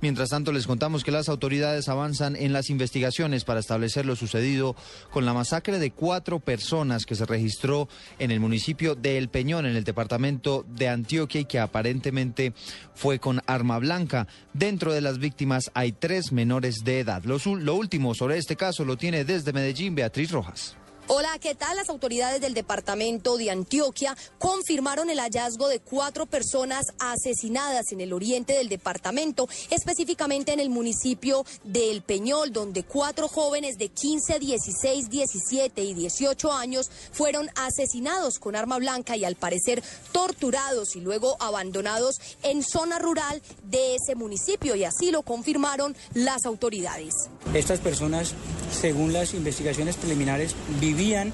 Mientras 0.00 0.28
tanto, 0.28 0.52
les 0.52 0.66
contamos 0.66 1.04
que 1.04 1.10
las 1.10 1.28
autoridades 1.28 1.88
avanzan 1.88 2.36
en 2.36 2.52
las 2.52 2.68
investigaciones 2.70 3.44
para 3.44 3.60
establecer 3.60 4.04
lo 4.04 4.14
sucedido 4.14 4.76
con 5.10 5.24
la 5.24 5.32
masacre 5.32 5.78
de 5.78 5.90
cuatro 5.90 6.38
personas 6.38 7.06
que 7.06 7.14
se 7.14 7.24
registró 7.24 7.88
en 8.18 8.30
el 8.30 8.40
municipio 8.40 8.94
de 8.94 9.16
El 9.16 9.28
Peñón, 9.28 9.66
en 9.66 9.76
el 9.76 9.84
departamento 9.84 10.66
de 10.68 10.88
Antioquia, 10.88 11.40
y 11.40 11.44
que 11.46 11.58
aparentemente 11.58 12.52
fue 12.94 13.18
con 13.18 13.40
arma 13.46 13.78
blanca. 13.78 14.26
Dentro 14.52 14.92
de 14.92 15.00
las 15.00 15.18
víctimas 15.18 15.70
hay 15.74 15.92
tres 15.92 16.32
menores 16.32 16.84
de 16.84 17.00
edad. 17.00 17.24
Lo, 17.24 17.74
último 17.74 18.14
sobre 18.14 18.38
este 18.38 18.56
caso 18.56 18.84
lo 18.84 18.96
tiene 18.96 19.24
desde 19.24 19.52
Medellín 19.52 19.94
Beatriz 19.94 20.30
Rojas. 20.30 20.76
Hola, 21.08 21.38
¿qué 21.40 21.54
tal? 21.54 21.76
Las 21.76 21.88
autoridades 21.88 22.40
del 22.40 22.52
departamento 22.52 23.36
de 23.36 23.52
Antioquia 23.52 24.16
confirmaron 24.40 25.08
el 25.08 25.20
hallazgo 25.20 25.68
de 25.68 25.78
cuatro 25.78 26.26
personas 26.26 26.86
asesinadas 26.98 27.92
en 27.92 28.00
el 28.00 28.12
oriente 28.12 28.54
del 28.54 28.68
departamento, 28.68 29.48
específicamente 29.70 30.52
en 30.52 30.58
el 30.58 30.68
municipio 30.68 31.46
de 31.62 31.92
El 31.92 32.02
Peñol, 32.02 32.52
donde 32.52 32.82
cuatro 32.82 33.28
jóvenes 33.28 33.78
de 33.78 33.88
15, 33.88 34.40
16, 34.40 35.08
17 35.08 35.84
y 35.84 35.94
18 35.94 36.52
años 36.52 36.90
fueron 37.12 37.50
asesinados 37.54 38.40
con 38.40 38.56
arma 38.56 38.78
blanca 38.78 39.16
y 39.16 39.24
al 39.24 39.36
parecer 39.36 39.84
torturados 40.10 40.96
y 40.96 41.00
luego 41.00 41.36
abandonados 41.40 42.16
en 42.42 42.64
zona 42.64 42.98
rural 42.98 43.40
de 43.62 43.94
ese 43.94 44.16
municipio 44.16 44.74
y 44.74 44.82
así 44.82 45.12
lo 45.12 45.22
confirmaron 45.22 45.94
las 46.14 46.46
autoridades. 46.46 47.14
Estas 47.54 47.78
personas, 47.78 48.34
según 48.72 49.12
las 49.12 49.34
investigaciones 49.34 49.94
preliminares, 49.94 50.56
vivían 50.96 51.28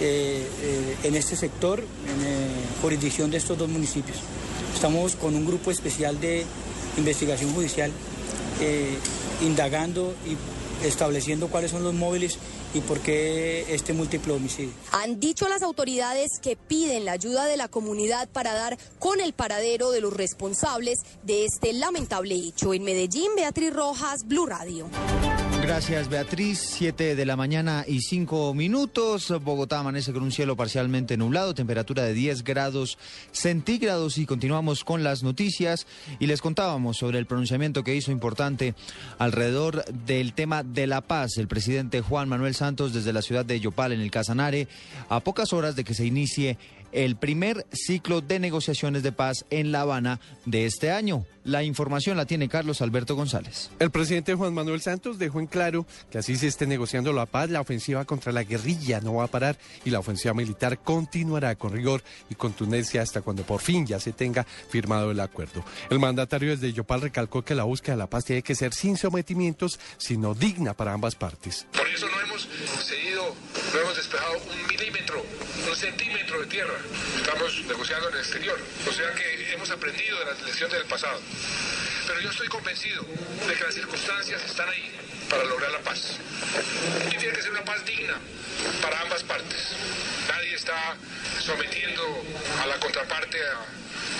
eh, 0.00 0.46
eh, 0.62 0.96
en 1.04 1.16
este 1.16 1.36
sector, 1.36 1.80
en 1.80 2.26
eh, 2.26 2.48
jurisdicción 2.82 3.30
de 3.30 3.38
estos 3.38 3.58
dos 3.58 3.68
municipios. 3.68 4.18
Estamos 4.74 5.16
con 5.16 5.34
un 5.34 5.46
grupo 5.46 5.70
especial 5.70 6.20
de 6.20 6.44
investigación 6.96 7.52
judicial 7.52 7.90
indagando 9.42 10.14
y 10.26 10.86
estableciendo 10.86 11.48
cuáles 11.48 11.70
son 11.70 11.82
los 11.82 11.94
móviles 11.94 12.38
y 12.74 12.80
por 12.80 13.00
qué 13.00 13.64
este 13.74 13.94
múltiplo 13.94 14.34
homicidio. 14.34 14.72
Han 14.92 15.18
dicho 15.18 15.48
las 15.48 15.62
autoridades 15.62 16.38
que 16.42 16.56
piden 16.56 17.06
la 17.06 17.12
ayuda 17.12 17.46
de 17.46 17.56
la 17.56 17.68
comunidad 17.68 18.28
para 18.28 18.52
dar 18.52 18.78
con 18.98 19.20
el 19.20 19.32
paradero 19.32 19.90
de 19.92 20.02
los 20.02 20.12
responsables 20.12 20.98
de 21.22 21.46
este 21.46 21.72
lamentable 21.72 22.34
hecho. 22.34 22.74
En 22.74 22.84
Medellín, 22.84 23.30
Beatriz 23.34 23.72
Rojas, 23.72 24.26
Blue 24.26 24.46
Radio. 24.46 24.88
Gracias, 25.62 26.08
Beatriz. 26.08 26.58
Siete 26.58 27.14
de 27.14 27.26
la 27.26 27.36
mañana 27.36 27.84
y 27.86 28.00
cinco 28.00 28.54
minutos. 28.54 29.32
Bogotá 29.42 29.78
amanece 29.78 30.12
con 30.12 30.22
un 30.22 30.32
cielo 30.32 30.56
parcialmente 30.56 31.16
nublado, 31.16 31.54
temperatura 31.54 32.02
de 32.02 32.14
10 32.14 32.44
grados 32.44 32.98
centígrados. 33.30 34.18
Y 34.18 34.26
continuamos 34.26 34.84
con 34.84 35.04
las 35.04 35.22
noticias. 35.22 35.86
Y 36.18 36.26
les 36.26 36.40
contábamos 36.40 36.96
sobre 36.96 37.18
el 37.18 37.26
pronunciamiento 37.26 37.84
que 37.84 37.94
hizo 37.94 38.10
importante 38.10 38.74
alrededor 39.18 39.84
del 39.84 40.32
tema 40.32 40.62
de 40.62 40.86
la 40.86 41.02
paz. 41.02 41.36
El 41.36 41.48
presidente 41.48 42.00
Juan 42.00 42.28
Manuel 42.28 42.54
Santos 42.54 42.92
desde 42.92 43.12
la 43.12 43.22
ciudad 43.22 43.44
de 43.44 43.60
Yopal, 43.60 43.92
en 43.92 44.00
el 44.00 44.10
Casanare, 44.10 44.66
a 45.08 45.20
pocas 45.20 45.52
horas 45.52 45.76
de 45.76 45.84
que 45.84 45.94
se 45.94 46.06
inicie 46.06 46.58
el 46.92 47.16
primer 47.16 47.66
ciclo 47.72 48.20
de 48.20 48.38
negociaciones 48.38 49.02
de 49.02 49.12
paz 49.12 49.44
en 49.50 49.72
La 49.72 49.82
Habana 49.82 50.20
de 50.46 50.66
este 50.66 50.90
año. 50.90 51.24
La 51.44 51.62
información 51.62 52.16
la 52.18 52.26
tiene 52.26 52.48
Carlos 52.48 52.82
Alberto 52.82 53.16
González. 53.16 53.70
El 53.78 53.90
presidente 53.90 54.34
Juan 54.34 54.52
Manuel 54.52 54.82
Santos 54.82 55.18
dejó 55.18 55.40
en 55.40 55.46
claro 55.46 55.86
que 56.10 56.18
así 56.18 56.36
se 56.36 56.46
esté 56.46 56.66
negociando 56.66 57.14
la 57.14 57.24
paz, 57.24 57.48
la 57.48 57.62
ofensiva 57.62 58.04
contra 58.04 58.30
la 58.30 58.44
guerrilla 58.44 59.00
no 59.00 59.14
va 59.14 59.24
a 59.24 59.28
parar 59.28 59.56
y 59.84 59.90
la 59.90 60.00
ofensiva 60.00 60.34
militar 60.34 60.78
continuará 60.78 61.54
con 61.56 61.72
rigor 61.72 62.02
y 62.28 62.34
contundencia 62.34 63.00
hasta 63.00 63.22
cuando 63.22 63.42
por 63.42 63.60
fin 63.60 63.86
ya 63.86 63.98
se 63.98 64.12
tenga 64.12 64.44
firmado 64.44 65.10
el 65.10 65.20
acuerdo. 65.20 65.64
El 65.88 65.98
mandatario 65.98 66.50
desde 66.50 66.72
Yopal 66.72 67.00
recalcó 67.00 67.42
que 67.42 67.54
la 67.54 67.64
búsqueda 67.64 67.94
de 67.94 67.98
la 68.00 68.10
paz 68.10 68.26
tiene 68.26 68.42
que 68.42 68.54
ser 68.54 68.74
sin 68.74 68.96
sometimientos, 68.96 69.80
sino 69.96 70.34
digna 70.34 70.74
para 70.74 70.92
ambas 70.92 71.14
partes. 71.14 71.66
Por 71.72 71.88
eso 71.88 72.06
no 72.06 72.20
hemos 72.20 72.48
cedido, 72.86 73.34
no 73.72 73.80
hemos 73.80 73.96
despejado 73.96 74.32
un 74.34 74.66
milímetro, 74.68 75.22
un 75.68 75.76
centímetro 75.76 76.40
de 76.40 76.46
tierra. 76.46 76.74
Estamos 77.16 77.64
negociando 77.66 78.08
en 78.08 78.14
el 78.14 78.20
exterior. 78.20 78.58
O 78.88 78.92
sea 78.92 79.12
que 79.14 79.52
hemos 79.52 79.70
aprendido 79.70 80.18
de 80.20 80.24
las 80.26 80.42
lecciones 80.42 80.78
del 80.78 80.86
pasado. 80.86 81.20
Pero 82.06 82.20
yo 82.20 82.30
estoy 82.30 82.48
convencido 82.48 83.04
de 83.46 83.54
que 83.54 83.64
las 83.64 83.74
circunstancias 83.74 84.42
están 84.44 84.68
ahí 84.68 84.90
para 85.28 85.44
lograr 85.44 85.70
la 85.70 85.80
paz. 85.80 86.18
Y 87.08 87.16
tiene 87.16 87.32
que 87.32 87.42
ser 87.42 87.52
una 87.52 87.64
paz 87.64 87.84
digna 87.84 88.14
para 88.82 89.00
ambas 89.00 89.22
partes. 89.22 89.68
Nadie 90.28 90.54
está 90.54 90.96
sometiendo 91.38 92.02
a 92.62 92.66
la 92.66 92.78
contraparte 92.78 93.38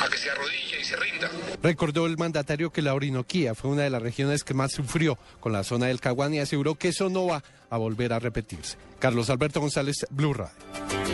a, 0.00 0.08
que 0.08 0.16
se 0.16 0.30
arrodille 0.30 0.80
y 0.80 0.84
se 0.84 0.96
rinda. 0.96 1.30
Recordó 1.62 2.06
el 2.06 2.16
mandatario 2.16 2.70
que 2.70 2.80
la 2.80 2.94
Orinoquía 2.94 3.54
fue 3.54 3.70
una 3.70 3.82
de 3.82 3.90
las 3.90 4.02
regiones 4.02 4.44
que 4.44 4.54
más 4.54 4.72
sufrió 4.72 5.18
con 5.40 5.52
la 5.52 5.64
zona 5.64 5.86
del 5.86 6.00
Caguán 6.00 6.32
y 6.34 6.40
aseguró 6.40 6.76
que 6.76 6.88
eso 6.88 7.08
no 7.10 7.26
va 7.26 7.42
a 7.68 7.76
volver 7.76 8.12
a 8.12 8.18
repetirse. 8.18 8.76
Carlos 8.98 9.30
Alberto 9.30 9.60
González, 9.60 10.06
Blue 10.10 10.34
Radio. 10.34 11.09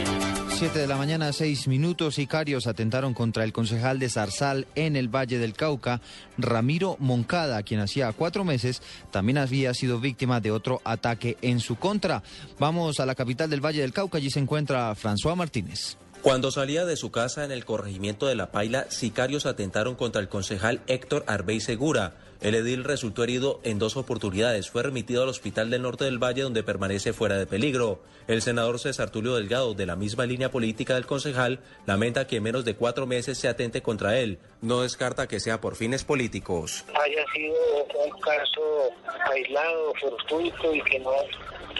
7 0.59 0.79
de 0.79 0.87
la 0.87 0.97
mañana, 0.97 1.35
seis 1.35 1.69
minutos. 1.69 2.15
Sicarios 2.15 2.67
atentaron 2.67 3.13
contra 3.13 3.45
el 3.45 3.53
concejal 3.53 3.99
de 3.99 4.09
Zarzal 4.09 4.67
en 4.75 4.97
el 4.97 5.15
Valle 5.15 5.39
del 5.39 5.53
Cauca, 5.53 6.01
Ramiro 6.39 6.97
Moncada, 6.99 7.63
quien 7.63 7.81
hacía 7.81 8.11
cuatro 8.15 8.43
meses 8.43 8.81
también 9.11 9.37
había 9.37 9.75
sido 9.75 10.01
víctima 10.01 10.41
de 10.41 10.53
otro 10.53 10.81
ataque 10.83 11.37
en 11.43 11.61
su 11.61 11.77
contra. 11.77 12.23
Vamos 12.59 13.01
a 13.01 13.07
la 13.07 13.15
capital 13.15 13.51
del 13.51 13.63
Valle 13.63 13.83
del 13.83 13.93
Cauca, 13.93 14.17
allí 14.17 14.31
se 14.31 14.41
encuentra 14.41 14.95
François 14.95 15.37
Martínez. 15.37 15.99
Cuando 16.23 16.51
salía 16.51 16.87
de 16.87 16.97
su 16.97 17.11
casa 17.11 17.45
en 17.45 17.53
el 17.53 17.67
corregimiento 17.67 18.27
de 18.27 18.35
La 18.35 18.51
Paila, 18.51 18.87
sicarios 18.89 19.45
atentaron 19.45 19.95
contra 19.95 20.23
el 20.23 20.31
concejal 20.31 20.81
Héctor 20.87 21.25
Arbey 21.27 21.61
Segura. 21.61 22.15
El 22.41 22.55
edil 22.55 22.85
resultó 22.85 23.25
herido 23.25 23.61
en 23.63 23.79
dos 23.79 23.97
oportunidades. 23.97 24.71
Fue 24.71 24.83
remitido 24.83 25.23
al 25.23 25.29
Hospital 25.29 25.71
del 25.71 25.83
Norte 25.83 26.05
del 26.05 26.23
Valle, 26.23 26.43
donde 26.43 26.63
permanece 26.63 27.13
fuera 27.13 27.39
de 27.39 27.47
peligro. 27.47 28.01
El 28.29 28.43
senador 28.43 28.79
César 28.79 29.11
Tulio 29.11 29.37
Delgado, 29.37 29.75
de 29.75 29.87
la 29.87 29.97
misma 29.97 30.27
línea 30.27 30.51
política 30.51 30.95
del 30.95 31.07
concejal, 31.07 31.61
lamenta 31.87 32.27
que 32.27 32.37
en 32.37 32.43
menos 32.43 32.65
de 32.65 32.75
cuatro 32.75 33.07
meses 33.07 33.39
se 33.39 33.49
atente 33.49 33.83
contra 33.83 34.19
él. 34.19 34.39
No 34.61 34.83
descarta 34.83 35.27
que 35.27 35.41
sea 35.41 35.61
por 35.61 35.77
fines 35.77 36.05
políticos. 36.05 36.85
Haya 36.89 37.25
sido 37.35 37.55
un 38.05 38.21
caso 38.21 38.91
aislado, 39.33 39.93
fortuito 40.01 40.75
y 40.75 40.83
que 40.83 40.99
no 40.99 41.11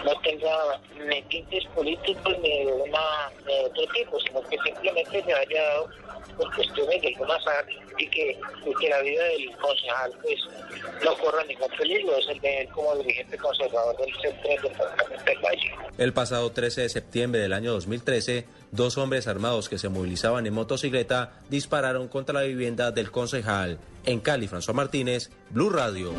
no 0.07 0.21
tenga 0.21 0.79
ni 1.05 1.21
tintes 1.23 1.65
políticos 1.75 2.33
ni 2.41 2.63
de, 2.63 2.71
una, 2.71 3.29
ni 3.45 3.53
de 3.53 3.65
otro 3.65 3.83
tipo, 3.93 4.19
sino 4.21 4.41
que 4.43 4.57
simplemente 4.63 5.21
se 5.23 5.33
haya 5.33 5.63
dado 5.63 5.89
por 6.37 6.55
cuestiones 6.55 7.01
de 7.01 7.07
alguna 7.09 7.37
y 7.97 8.09
que, 8.09 8.39
y 8.65 8.73
que 8.79 8.89
la 8.89 9.01
vida 9.01 9.23
del 9.23 9.57
concejal 9.57 10.11
pues 10.21 10.39
no 11.03 11.17
corra 11.17 11.43
ningún 11.43 11.69
peligro, 11.77 12.15
es 12.17 12.27
el 12.29 12.39
de 12.39 12.61
él 12.61 12.69
como 12.69 12.95
dirigente 12.95 13.37
conservador 13.37 13.97
del 13.97 14.13
centro 14.21 14.49
del 14.49 14.61
departamento 14.61 15.25
del 15.25 15.39
Valle. 15.39 15.71
El 15.97 16.13
pasado 16.13 16.51
13 16.51 16.81
de 16.81 16.89
septiembre 16.89 17.41
del 17.41 17.53
año 17.53 17.73
2013, 17.73 18.45
dos 18.71 18.97
hombres 18.97 19.27
armados 19.27 19.67
que 19.67 19.77
se 19.77 19.89
movilizaban 19.89 20.45
en 20.45 20.53
motocicleta 20.53 21.33
dispararon 21.49 22.07
contra 22.07 22.39
la 22.39 22.43
vivienda 22.43 22.91
del 22.91 23.11
concejal. 23.11 23.79
En 24.05 24.21
Cali, 24.21 24.47
François 24.47 24.73
Martínez, 24.73 25.31
Blue 25.49 25.69
Radio. 25.69 26.13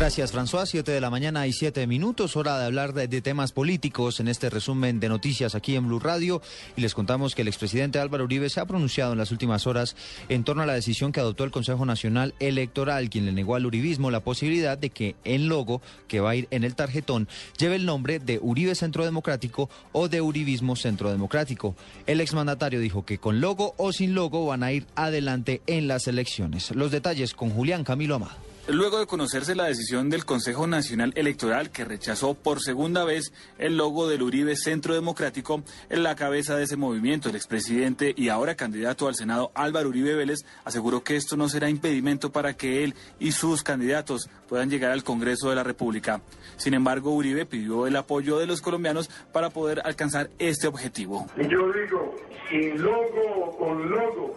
Gracias, 0.00 0.32
François. 0.32 0.64
Siete 0.64 0.92
de 0.92 1.00
la 1.02 1.10
mañana 1.10 1.46
y 1.46 1.52
siete 1.52 1.86
minutos. 1.86 2.34
Hora 2.34 2.58
de 2.58 2.64
hablar 2.64 2.94
de, 2.94 3.20
temas 3.20 3.52
políticos 3.52 4.18
en 4.18 4.28
este 4.28 4.48
resumen 4.48 4.98
de 4.98 5.10
noticias 5.10 5.54
aquí 5.54 5.76
en 5.76 5.86
Blue 5.86 6.00
Radio. 6.00 6.40
Y 6.74 6.80
les 6.80 6.94
contamos 6.94 7.34
que 7.34 7.42
el 7.42 7.48
expresidente 7.48 7.98
Álvaro 7.98 8.24
Uribe 8.24 8.48
se 8.48 8.60
ha 8.60 8.64
pronunciado 8.64 9.12
en 9.12 9.18
las 9.18 9.30
últimas 9.30 9.66
horas 9.66 9.96
en 10.30 10.42
torno 10.42 10.62
a 10.62 10.66
la 10.66 10.72
decisión 10.72 11.12
que 11.12 11.20
adoptó 11.20 11.44
el 11.44 11.50
Consejo 11.50 11.84
Nacional 11.84 12.34
Electoral, 12.40 13.10
quien 13.10 13.26
le 13.26 13.32
negó 13.32 13.56
al 13.56 13.66
uribismo 13.66 14.10
la 14.10 14.20
posibilidad 14.20 14.78
de 14.78 14.88
que 14.88 15.16
el 15.22 15.48
logo 15.48 15.82
que 16.08 16.20
va 16.20 16.30
a 16.30 16.34
ir 16.34 16.48
en 16.50 16.64
el 16.64 16.76
tarjetón 16.76 17.28
lleve 17.58 17.76
el 17.76 17.84
nombre 17.84 18.20
de 18.20 18.38
Uribe 18.40 18.74
Centro 18.74 19.04
Democrático 19.04 19.68
o 19.92 20.08
de 20.08 20.22
Uribismo 20.22 20.76
Centro 20.76 21.10
Democrático. 21.10 21.76
El 22.06 22.22
exmandatario 22.22 22.80
dijo 22.80 23.04
que 23.04 23.18
con 23.18 23.42
logo 23.42 23.74
o 23.76 23.92
sin 23.92 24.14
logo 24.14 24.46
van 24.46 24.62
a 24.62 24.72
ir 24.72 24.86
adelante 24.94 25.60
en 25.66 25.88
las 25.88 26.06
elecciones. 26.08 26.74
Los 26.74 26.90
detalles 26.90 27.34
con 27.34 27.50
Julián 27.50 27.84
Camilo 27.84 28.14
Amado. 28.14 28.49
Luego 28.72 28.98
de 28.98 29.06
conocerse 29.06 29.54
la 29.54 29.64
decisión 29.64 30.10
del 30.10 30.24
Consejo 30.24 30.66
Nacional 30.66 31.12
Electoral 31.16 31.70
que 31.70 31.84
rechazó 31.84 32.34
por 32.34 32.60
segunda 32.60 33.04
vez 33.04 33.32
el 33.58 33.76
logo 33.76 34.08
del 34.08 34.22
Uribe 34.22 34.56
Centro 34.56 34.94
Democrático, 34.94 35.62
en 35.88 36.02
la 36.02 36.14
cabeza 36.14 36.56
de 36.56 36.64
ese 36.64 36.76
movimiento, 36.76 37.28
el 37.28 37.36
expresidente 37.36 38.12
y 38.16 38.28
ahora 38.28 38.54
candidato 38.54 39.08
al 39.08 39.14
Senado 39.14 39.50
Álvaro 39.54 39.88
Uribe 39.88 40.14
Vélez 40.14 40.40
aseguró 40.64 41.02
que 41.02 41.16
esto 41.16 41.36
no 41.36 41.48
será 41.48 41.68
impedimento 41.68 42.30
para 42.30 42.54
que 42.54 42.84
él 42.84 42.94
y 43.18 43.32
sus 43.32 43.62
candidatos 43.62 44.28
puedan 44.48 44.70
llegar 44.70 44.90
al 44.92 45.04
Congreso 45.04 45.48
de 45.48 45.56
la 45.56 45.64
República. 45.64 46.20
Sin 46.56 46.74
embargo, 46.74 47.12
Uribe 47.12 47.46
pidió 47.46 47.86
el 47.86 47.96
apoyo 47.96 48.38
de 48.38 48.46
los 48.46 48.60
colombianos 48.60 49.08
para 49.32 49.50
poder 49.50 49.80
alcanzar 49.84 50.30
este 50.38 50.66
objetivo. 50.66 51.26
Y 51.36 51.48
yo 51.48 51.72
digo, 51.72 52.14
sin 52.50 52.82
logo 52.82 53.46
o 53.46 53.58
con 53.58 53.90
logo, 53.90 54.34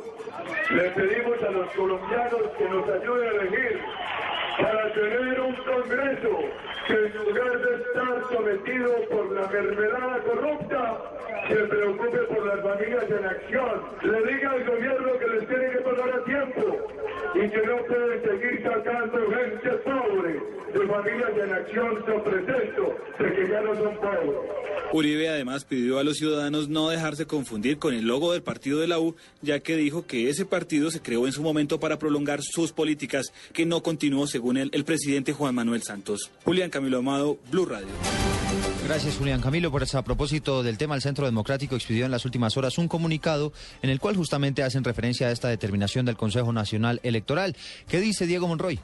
le 0.72 0.90
pedimos 0.92 1.42
a 1.42 1.52
los 1.52 1.72
colombianos 1.74 2.42
que 2.58 2.70
nos 2.70 2.90
ayuden 2.90 3.28
a 3.28 3.42
elegir 3.42 3.82
para 4.58 4.94
tener 4.94 5.40
un 5.40 5.56
Congreso 5.56 6.40
que 6.88 6.94
en 6.94 7.14
lugar 7.14 7.60
de 7.60 7.76
estar 7.76 8.24
sometido 8.32 8.96
por 9.10 9.32
la 9.32 9.48
mermelada 9.48 10.20
corrupta, 10.20 11.02
se 11.48 11.56
preocupe 11.56 12.18
por 12.20 12.46
las 12.46 12.62
familias 12.62 13.06
en 13.10 13.26
acción. 13.26 13.82
Le 14.02 14.34
diga 14.34 14.52
al 14.52 14.64
gobierno 14.66 15.20
que 15.20 15.28
les 15.28 15.48
tiene 15.48 15.70
que 15.70 15.78
pagar 15.80 16.10
a 16.10 16.24
tiempo 16.26 16.78
y 17.36 17.50
que 17.50 17.66
no 17.66 17.78
pueden 17.78 18.24
seguir 18.24 18.64
sacando 18.64 19.32
gente 19.32 19.70
pobre 19.70 20.43
de 20.84 20.90
familias 20.90 21.32
en 21.42 21.54
acción 21.54 22.02
con 22.04 22.24
pretexto 22.24 22.96
de 23.20 23.34
que 23.34 23.50
ya 23.50 23.62
no 23.62 23.76
son 23.76 23.96
pobres. 23.98 24.36
Uribe 24.92 25.30
además 25.30 25.66
pidió 25.66 25.98
a 25.98 26.04
los 26.04 26.18
ciudadanos 26.18 26.70
no 26.70 26.90
dejarse 26.90 27.26
confundir 27.26 27.80
con 27.80 27.94
el 27.96 28.06
logo 28.06 28.32
del 28.32 28.44
partido 28.44 28.80
de 28.80 28.88
la 28.88 29.00
U, 29.00 29.16
ya 29.42 29.60
que 29.60 29.76
dijo 29.76 30.06
que 30.06 30.30
ese 30.30 30.46
partido 30.46 30.92
se 30.92 31.02
creó 31.02 31.26
en 31.26 31.32
su 31.32 31.42
momento 31.42 31.80
para 31.80 31.98
prolongar 31.98 32.42
sus 32.44 32.74
políticas, 32.74 33.34
que 33.54 33.66
no 33.66 33.82
continuó 33.82 34.28
según 34.28 34.58
él, 34.58 34.70
el 34.74 34.84
presidente 34.84 35.34
Juan 35.34 35.56
Manuel 35.56 35.82
Santos. 35.82 36.30
Julián 36.44 36.70
Camilo 36.70 37.00
Amado, 37.00 37.40
Blue 37.50 37.66
Radio. 37.66 37.88
Gracias, 38.86 39.18
Julián 39.18 39.42
Camilo. 39.42 39.72
Por 39.72 39.82
eso, 39.82 39.98
a 39.98 40.04
propósito 40.04 40.62
del 40.62 40.78
tema, 40.78 40.94
el 40.94 41.02
Centro 41.02 41.26
Democrático 41.26 41.76
expidió 41.76 42.06
en 42.06 42.12
las 42.12 42.26
últimas 42.26 42.56
horas 42.58 42.78
un 42.78 42.88
comunicado 42.88 43.52
en 43.82 43.90
el 43.90 44.00
cual 44.00 44.16
justamente 44.16 44.62
hacen 44.62 44.84
referencia 44.84 45.28
a 45.28 45.32
esta 45.32 45.48
determinación 45.48 46.06
del 46.06 46.18
Consejo 46.18 46.54
Nacional 46.54 47.00
Electoral. 47.02 47.56
¿Qué 47.88 48.00
dice 48.00 48.28
Diego 48.28 48.48
Monroy? 48.48 48.80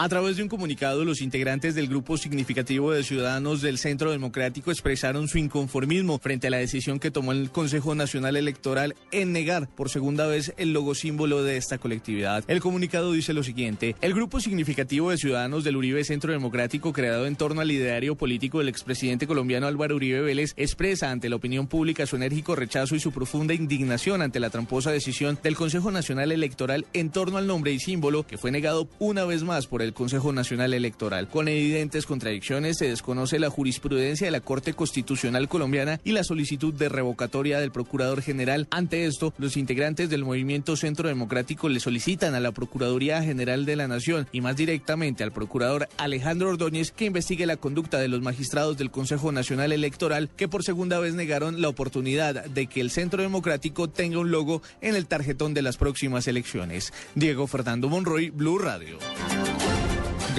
A 0.00 0.08
través 0.08 0.36
de 0.36 0.44
un 0.44 0.48
comunicado, 0.48 1.04
los 1.04 1.20
integrantes 1.20 1.74
del 1.74 1.88
grupo 1.88 2.16
significativo 2.16 2.92
de 2.92 3.02
ciudadanos 3.02 3.62
del 3.62 3.78
Centro 3.78 4.12
Democrático 4.12 4.70
expresaron 4.70 5.26
su 5.26 5.38
inconformismo 5.38 6.20
frente 6.20 6.46
a 6.46 6.50
la 6.50 6.58
decisión 6.58 7.00
que 7.00 7.10
tomó 7.10 7.32
el 7.32 7.50
Consejo 7.50 7.96
Nacional 7.96 8.36
Electoral 8.36 8.94
en 9.10 9.32
negar 9.32 9.68
por 9.68 9.90
segunda 9.90 10.28
vez 10.28 10.54
el 10.56 10.72
logo 10.72 10.94
símbolo 10.94 11.42
de 11.42 11.56
esta 11.56 11.78
colectividad. 11.78 12.44
El 12.46 12.60
comunicado 12.60 13.10
dice 13.10 13.32
lo 13.32 13.42
siguiente: 13.42 13.96
El 14.00 14.14
grupo 14.14 14.38
significativo 14.38 15.10
de 15.10 15.18
ciudadanos 15.18 15.64
del 15.64 15.76
Uribe 15.76 16.04
Centro 16.04 16.32
Democrático, 16.32 16.92
creado 16.92 17.26
en 17.26 17.34
torno 17.34 17.60
al 17.60 17.66
liderario 17.66 18.14
político 18.14 18.60
del 18.60 18.68
expresidente 18.68 19.26
colombiano 19.26 19.66
Álvaro 19.66 19.96
Uribe 19.96 20.20
Vélez, 20.20 20.54
expresa 20.56 21.10
ante 21.10 21.28
la 21.28 21.34
opinión 21.34 21.66
pública 21.66 22.06
su 22.06 22.14
enérgico 22.14 22.54
rechazo 22.54 22.94
y 22.94 23.00
su 23.00 23.10
profunda 23.10 23.52
indignación 23.52 24.22
ante 24.22 24.38
la 24.38 24.50
tramposa 24.50 24.92
decisión 24.92 25.40
del 25.42 25.56
Consejo 25.56 25.90
Nacional 25.90 26.30
Electoral 26.30 26.86
en 26.92 27.10
torno 27.10 27.36
al 27.36 27.48
nombre 27.48 27.72
y 27.72 27.80
símbolo 27.80 28.24
que 28.24 28.38
fue 28.38 28.52
negado 28.52 28.88
una 29.00 29.24
vez 29.24 29.42
más 29.42 29.66
por 29.66 29.82
el 29.82 29.87
el 29.88 29.94
Consejo 29.94 30.32
Nacional 30.32 30.74
Electoral. 30.74 31.28
Con 31.28 31.48
evidentes 31.48 32.06
contradicciones 32.06 32.78
se 32.78 32.88
desconoce 32.88 33.38
la 33.38 33.50
jurisprudencia 33.50 34.26
de 34.26 34.30
la 34.30 34.40
Corte 34.40 34.74
Constitucional 34.74 35.48
colombiana 35.48 36.00
y 36.04 36.12
la 36.12 36.24
solicitud 36.24 36.72
de 36.74 36.88
revocatoria 36.88 37.58
del 37.58 37.72
Procurador 37.72 38.22
General. 38.22 38.68
Ante 38.70 39.06
esto, 39.06 39.34
los 39.38 39.56
integrantes 39.56 40.10
del 40.10 40.24
Movimiento 40.24 40.76
Centro 40.76 41.08
Democrático 41.08 41.68
le 41.68 41.80
solicitan 41.80 42.34
a 42.34 42.40
la 42.40 42.52
Procuraduría 42.52 43.22
General 43.22 43.64
de 43.64 43.76
la 43.76 43.88
Nación 43.88 44.28
y 44.30 44.40
más 44.40 44.56
directamente 44.56 45.24
al 45.24 45.32
Procurador 45.32 45.88
Alejandro 45.96 46.50
Ordóñez 46.50 46.92
que 46.92 47.06
investigue 47.06 47.46
la 47.46 47.56
conducta 47.56 47.98
de 47.98 48.08
los 48.08 48.20
magistrados 48.20 48.76
del 48.76 48.90
Consejo 48.90 49.32
Nacional 49.32 49.72
Electoral 49.72 50.28
que 50.36 50.48
por 50.48 50.62
segunda 50.62 50.98
vez 50.98 51.14
negaron 51.14 51.60
la 51.60 51.68
oportunidad 51.68 52.44
de 52.44 52.66
que 52.66 52.80
el 52.80 52.90
Centro 52.90 53.22
Democrático 53.22 53.88
tenga 53.88 54.18
un 54.18 54.30
logo 54.30 54.62
en 54.80 54.96
el 54.96 55.06
tarjetón 55.06 55.54
de 55.54 55.62
las 55.62 55.76
próximas 55.76 56.28
elecciones. 56.28 56.92
Diego 57.14 57.46
Fernando 57.46 57.88
Monroy, 57.88 58.30
Blue 58.30 58.58
Radio. 58.58 58.98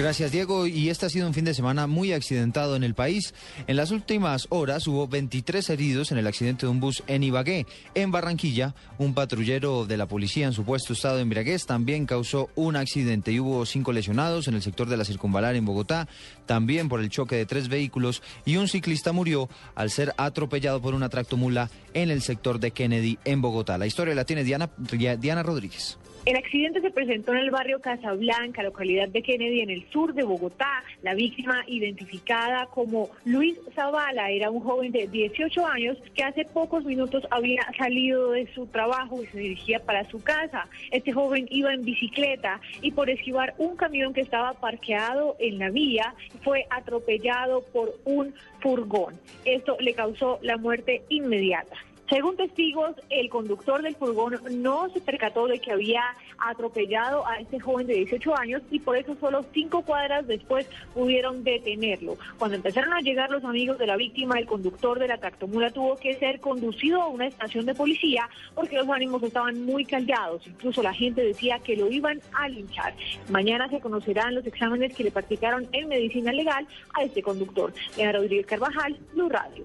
Gracias, 0.00 0.32
Diego. 0.32 0.66
Y 0.66 0.88
este 0.88 1.04
ha 1.04 1.10
sido 1.10 1.26
un 1.26 1.34
fin 1.34 1.44
de 1.44 1.52
semana 1.52 1.86
muy 1.86 2.14
accidentado 2.14 2.74
en 2.74 2.84
el 2.84 2.94
país. 2.94 3.34
En 3.66 3.76
las 3.76 3.90
últimas 3.90 4.46
horas 4.48 4.86
hubo 4.86 5.06
23 5.06 5.68
heridos 5.68 6.10
en 6.10 6.16
el 6.16 6.26
accidente 6.26 6.64
de 6.64 6.72
un 6.72 6.80
bus 6.80 7.02
en 7.06 7.22
Ibagué. 7.22 7.66
En 7.94 8.10
Barranquilla, 8.10 8.74
un 8.96 9.12
patrullero 9.12 9.84
de 9.84 9.98
la 9.98 10.08
policía 10.08 10.46
en 10.46 10.54
supuesto 10.54 10.94
estado 10.94 11.16
de 11.16 11.22
embriaguez 11.22 11.66
también 11.66 12.06
causó 12.06 12.48
un 12.54 12.76
accidente 12.76 13.30
y 13.30 13.40
hubo 13.40 13.66
cinco 13.66 13.92
lesionados 13.92 14.48
en 14.48 14.54
el 14.54 14.62
sector 14.62 14.88
de 14.88 14.96
la 14.96 15.04
circunvalar 15.04 15.54
en 15.54 15.66
Bogotá, 15.66 16.08
también 16.46 16.88
por 16.88 17.00
el 17.00 17.10
choque 17.10 17.36
de 17.36 17.44
tres 17.44 17.68
vehículos 17.68 18.22
y 18.46 18.56
un 18.56 18.68
ciclista 18.68 19.12
murió 19.12 19.50
al 19.74 19.90
ser 19.90 20.14
atropellado 20.16 20.80
por 20.80 20.94
una 20.94 21.10
tractomula 21.10 21.68
en 21.92 22.10
el 22.10 22.22
sector 22.22 22.58
de 22.58 22.70
Kennedy 22.70 23.18
en 23.26 23.42
Bogotá. 23.42 23.76
La 23.76 23.86
historia 23.86 24.14
la 24.14 24.24
tiene 24.24 24.44
Diana, 24.44 24.70
Diana 25.18 25.42
Rodríguez. 25.42 25.98
El 26.26 26.36
accidente 26.36 26.82
se 26.82 26.90
presentó 26.90 27.32
en 27.32 27.38
el 27.38 27.50
barrio 27.50 27.80
Casablanca, 27.80 28.62
localidad 28.62 29.08
de 29.08 29.22
Kennedy, 29.22 29.60
en 29.60 29.70
el 29.70 29.88
sur 29.90 30.12
de 30.12 30.22
Bogotá. 30.22 30.84
La 31.02 31.14
víctima, 31.14 31.64
identificada 31.66 32.66
como 32.66 33.08
Luis 33.24 33.56
Zavala, 33.74 34.30
era 34.30 34.50
un 34.50 34.60
joven 34.60 34.92
de 34.92 35.06
18 35.06 35.66
años 35.66 35.96
que 36.14 36.22
hace 36.22 36.44
pocos 36.44 36.84
minutos 36.84 37.26
había 37.30 37.62
salido 37.78 38.32
de 38.32 38.46
su 38.52 38.66
trabajo 38.66 39.22
y 39.22 39.26
se 39.28 39.38
dirigía 39.38 39.80
para 39.80 40.04
su 40.10 40.22
casa. 40.22 40.68
Este 40.90 41.10
joven 41.10 41.46
iba 41.50 41.72
en 41.72 41.86
bicicleta 41.86 42.60
y 42.82 42.90
por 42.92 43.08
esquivar 43.08 43.54
un 43.56 43.76
camión 43.76 44.12
que 44.12 44.20
estaba 44.20 44.52
parqueado 44.52 45.36
en 45.38 45.58
la 45.58 45.70
vía, 45.70 46.14
fue 46.42 46.66
atropellado 46.68 47.62
por 47.72 47.94
un 48.04 48.34
furgón. 48.60 49.14
Esto 49.46 49.78
le 49.80 49.94
causó 49.94 50.38
la 50.42 50.58
muerte 50.58 51.02
inmediata. 51.08 51.76
Según 52.10 52.36
testigos, 52.36 52.96
el 53.08 53.30
conductor 53.30 53.82
del 53.82 53.94
furgón 53.94 54.40
no 54.50 54.90
se 54.90 55.00
percató 55.00 55.46
de 55.46 55.60
que 55.60 55.70
había 55.70 56.02
atropellado 56.38 57.24
a 57.24 57.38
este 57.38 57.60
joven 57.60 57.86
de 57.86 57.94
18 57.94 58.36
años 58.36 58.62
y 58.72 58.80
por 58.80 58.96
eso 58.96 59.14
solo 59.20 59.44
cinco 59.54 59.82
cuadras 59.82 60.26
después 60.26 60.66
pudieron 60.92 61.44
detenerlo. 61.44 62.16
Cuando 62.36 62.56
empezaron 62.56 62.92
a 62.94 63.00
llegar 63.00 63.30
los 63.30 63.44
amigos 63.44 63.78
de 63.78 63.86
la 63.86 63.96
víctima, 63.96 64.40
el 64.40 64.46
conductor 64.46 64.98
de 64.98 65.06
la 65.06 65.18
tractomula 65.18 65.70
tuvo 65.70 65.96
que 65.98 66.16
ser 66.16 66.40
conducido 66.40 67.00
a 67.00 67.06
una 67.06 67.28
estación 67.28 67.64
de 67.64 67.76
policía 67.76 68.28
porque 68.56 68.76
los 68.76 68.88
ánimos 68.88 69.22
estaban 69.22 69.64
muy 69.64 69.84
caldeados. 69.84 70.44
Incluso 70.48 70.82
la 70.82 70.92
gente 70.92 71.22
decía 71.22 71.60
que 71.60 71.76
lo 71.76 71.88
iban 71.92 72.20
a 72.32 72.48
linchar. 72.48 72.92
Mañana 73.28 73.68
se 73.68 73.78
conocerán 73.78 74.34
los 74.34 74.44
exámenes 74.44 74.96
que 74.96 75.04
le 75.04 75.12
practicaron 75.12 75.68
en 75.70 75.88
medicina 75.88 76.32
legal 76.32 76.66
a 76.92 77.04
este 77.04 77.22
conductor. 77.22 77.72
Lea 77.96 78.10
Rodríguez 78.10 78.46
Carvajal, 78.46 78.98
Blue 79.14 79.28
Radio. 79.28 79.64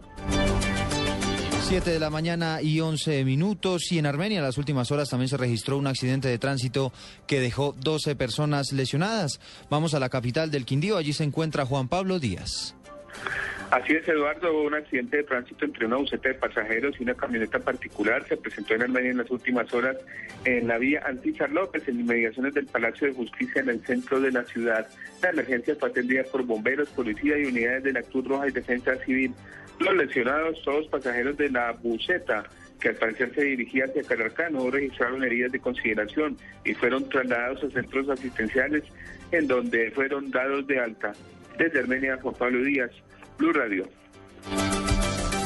7 1.76 1.92
de 1.92 2.00
la 2.00 2.10
mañana 2.10 2.62
y 2.62 2.80
11 2.80 3.26
minutos. 3.26 3.92
Y 3.92 4.00
en 4.00 4.06
Armenia, 4.06 4.38
en 4.38 4.46
las 4.46 4.58
últimas 4.58 4.92
horas 4.92 5.10
también 5.10 5.28
se 5.28 5.36
registró 5.36 5.78
un 5.78 5.88
accidente 5.88 6.30
de 6.30 6.38
tránsito 6.38 6.94
que 7.28 7.42
dejó 7.42 7.76
12 7.78 8.16
personas 8.16 8.72
lesionadas. 8.72 9.42
Vamos 9.70 9.94
a 9.94 10.00
la 10.00 10.08
capital 10.08 10.52
del 10.52 10.64
Quindío. 10.64 10.96
Allí 10.96 11.12
se 11.12 11.26
encuentra 11.26 11.66
Juan 11.66 11.90
Pablo 11.90 12.18
Díaz. 12.18 12.78
Así 13.72 13.92
es, 13.92 14.08
Eduardo, 14.08 14.54
hubo 14.54 14.68
un 14.68 14.76
accidente 14.76 15.18
de 15.18 15.24
tránsito 15.24 15.66
entre 15.66 15.86
una 15.86 15.98
buseta 15.98 16.30
de 16.30 16.36
pasajeros 16.36 16.96
y 16.98 17.04
una 17.04 17.14
camioneta 17.14 17.60
particular. 17.60 18.26
Se 18.26 18.38
presentó 18.38 18.76
en 18.76 18.84
Armenia 18.84 19.12
en 19.12 19.18
las 19.18 19.30
últimas 19.30 19.74
horas 19.74 19.98
en 20.46 20.70
la 20.70 20.78
vía 20.78 21.04
Antíchar 21.06 21.52
López, 21.52 21.86
en 21.90 22.00
inmediaciones 22.00 22.54
del 22.54 22.68
Palacio 22.68 23.08
de 23.08 23.16
Justicia 23.16 23.62
en 23.62 23.68
el 23.68 23.86
centro 23.86 24.22
de 24.22 24.32
la 24.32 24.46
ciudad. 24.46 24.88
La 25.22 25.32
emergencia 25.32 25.76
fue 25.78 25.90
atendida 25.90 26.24
por 26.24 26.44
bomberos, 26.44 26.88
policía 26.92 27.38
y 27.38 27.48
unidades 27.48 27.84
de 27.84 27.92
la 27.92 28.04
Cruz 28.04 28.26
Roja 28.26 28.48
y 28.48 28.52
Defensa 28.52 28.96
Civil. 29.04 29.34
Los 29.80 29.96
lesionados, 29.96 30.62
todos 30.64 30.88
pasajeros 30.88 31.38
de 31.38 31.50
la 31.50 31.72
buseta, 31.74 32.44
que 32.80 32.90
al 32.90 32.96
parecer 32.96 33.34
se 33.34 33.44
dirigía 33.44 33.86
hacia 33.86 34.04
Calarcá, 34.04 34.50
no 34.50 34.70
registraron 34.70 35.24
heridas 35.24 35.52
de 35.52 35.60
consideración 35.60 36.38
y 36.64 36.74
fueron 36.74 37.08
trasladados 37.10 37.64
a 37.64 37.70
centros 37.70 38.10
asistenciales 38.10 38.84
en 39.32 39.48
donde 39.48 39.92
fueron 39.92 40.32
dados 40.32 40.66
de 40.68 40.80
alta. 40.80 41.14
Desde 41.58 41.80
Armenia, 41.80 42.18
Juan 42.22 42.36
Pablo 42.36 42.64
Díaz, 42.64 42.92
Blue 43.38 43.54
Radio. 43.54 43.88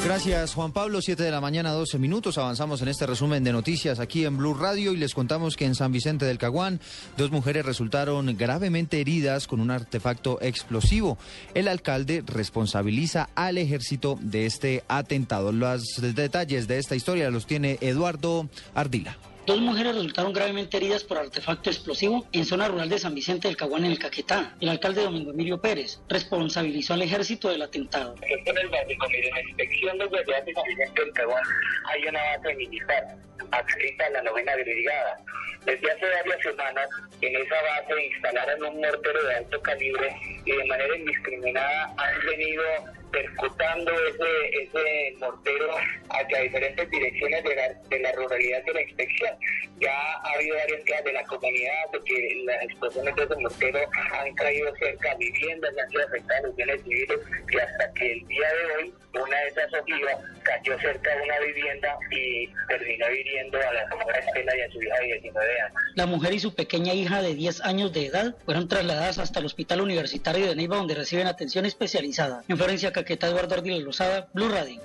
Gracias 0.09 0.55
Juan 0.55 0.71
Pablo, 0.71 1.03
7 1.03 1.21
de 1.21 1.29
la 1.29 1.39
mañana, 1.39 1.71
12 1.71 1.99
minutos. 1.99 2.39
Avanzamos 2.39 2.81
en 2.81 2.87
este 2.87 3.05
resumen 3.05 3.43
de 3.43 3.51
noticias 3.51 3.99
aquí 3.99 4.25
en 4.25 4.37
Blue 4.37 4.55
Radio 4.55 4.91
y 4.91 4.97
les 4.97 5.13
contamos 5.13 5.55
que 5.55 5.65
en 5.65 5.75
San 5.75 5.91
Vicente 5.91 6.25
del 6.25 6.39
Caguán 6.39 6.79
dos 7.15 7.29
mujeres 7.29 7.63
resultaron 7.63 8.35
gravemente 8.35 9.01
heridas 9.01 9.45
con 9.45 9.59
un 9.59 9.69
artefacto 9.69 10.39
explosivo. 10.41 11.19
El 11.53 11.67
alcalde 11.67 12.23
responsabiliza 12.25 13.29
al 13.35 13.59
ejército 13.59 14.17
de 14.19 14.47
este 14.47 14.83
atentado. 14.87 15.51
Los 15.51 16.01
detalles 16.01 16.67
de 16.67 16.79
esta 16.79 16.95
historia 16.95 17.29
los 17.29 17.45
tiene 17.45 17.77
Eduardo 17.79 18.49
Ardila. 18.73 19.15
Dos 19.45 19.61
mujeres 19.61 19.95
resultaron 19.95 20.31
gravemente 20.31 20.77
heridas 20.77 21.03
por 21.03 21.17
artefacto 21.17 21.69
explosivo 21.69 22.27
en 22.31 22.45
zona 22.45 22.67
rural 22.67 22.89
de 22.89 22.99
San 22.99 23.15
Vicente 23.15 23.47
del 23.47 23.57
Caguán, 23.57 23.85
en 23.85 23.91
el 23.91 23.99
Caquetá. 23.99 24.55
El 24.61 24.69
alcalde 24.69 25.03
Domingo 25.03 25.31
Emilio 25.31 25.59
Pérez 25.59 25.99
responsabilizó 26.07 26.93
al 26.93 27.01
ejército 27.01 27.49
del 27.49 27.61
atentado. 27.61 28.15
En 28.21 28.55
la 28.55 29.41
inspección 29.41 29.97
de 29.97 30.09
seguridad 30.09 30.43
de 30.43 30.53
San 30.53 30.63
Vicente 30.65 31.01
del 31.01 31.13
Caguán 31.13 31.43
hay 31.85 32.05
una 32.07 32.21
base 32.21 32.55
militar 32.55 33.17
adscrita 33.51 34.05
a 34.05 34.09
la 34.11 34.21
novena 34.21 34.55
brigada. 34.55 35.17
Desde 35.65 35.91
hace 35.91 36.05
varias 36.05 36.41
semanas, 36.41 36.87
en 37.21 37.35
esa 37.35 37.61
base 37.61 38.05
instalaron 38.13 38.63
un 38.63 38.81
mortero 38.81 39.23
de 39.23 39.35
alto 39.35 39.61
calibre 39.61 40.15
y 40.45 40.51
de 40.51 40.65
manera 40.65 40.97
indiscriminada 40.97 41.93
han 41.97 42.25
venido 42.25 42.63
percutando 43.11 43.91
ese, 43.91 44.63
ese 44.63 45.15
mortero 45.19 45.71
hacia 46.09 46.41
diferentes 46.41 46.89
direcciones 46.89 47.43
de 47.43 47.55
la, 47.55 47.73
de 47.89 47.99
la 47.99 48.11
ruralidad 48.13 48.63
de 48.63 48.73
la 48.73 48.81
inspección. 48.81 49.31
Ya 49.79 49.93
ha 49.93 50.31
habido 50.33 50.55
varias 50.57 50.83
quejas 50.83 51.03
de 51.05 51.13
la 51.13 51.23
comunidad 51.23 51.91
de 51.93 51.99
que 52.03 52.43
las 52.45 52.63
explosiones 52.63 53.15
de 53.15 53.23
ese 53.23 53.35
mortero 53.35 53.79
han 54.13 54.35
caído 54.35 54.75
cerca 54.75 55.11
a 55.11 55.15
viviendas, 55.15 55.77
han 55.77 55.89
sido 55.89 56.07
afectadas 56.07 56.43
los 56.43 56.55
bienes 56.55 56.83
civiles 56.83 57.19
y 57.51 57.57
hasta 57.57 57.93
que 57.93 58.11
el 58.13 58.27
día 58.27 58.47
de 58.47 58.75
hoy 58.75 58.93
una 59.13 59.37
de 59.37 59.47
esas 59.47 59.73
ojivas 59.81 60.17
cayó 60.43 60.79
cerca 60.79 61.15
de 61.15 61.23
una 61.23 61.39
vivienda 61.39 61.97
y 62.11 62.47
terminó 62.67 63.09
hiriendo 63.11 63.57
a 63.57 63.73
la 63.73 63.89
señora 63.89 64.19
Estela 64.19 64.57
y 64.57 64.61
a 64.61 64.71
su 64.71 64.81
hija 64.81 64.99
de 64.99 65.05
19 65.05 65.61
años. 65.61 65.73
La 65.95 66.05
mujer 66.05 66.33
y 66.33 66.39
su 66.39 66.53
pequeña 66.53 66.93
hija 66.93 67.21
de 67.21 67.33
10 67.33 67.61
años 67.61 67.91
de 67.91 68.05
edad 68.05 68.35
fueron 68.45 68.67
trasladadas 68.67 69.17
hasta 69.17 69.39
el 69.39 69.45
Hospital 69.45 69.81
Universitario 69.81 70.47
de 70.47 70.55
Neiva 70.55 70.77
donde 70.77 70.93
reciben 70.93 71.27
atención 71.27 71.65
especializada. 71.65 72.43
En 72.47 72.57
Florencia 72.57 72.93
Caqueta, 72.99 73.27
Eduardo 73.27 73.55
Ardiles 73.55 73.83
Lozada, 73.83 74.27
Blue 74.33 74.49
Radio. 74.49 74.81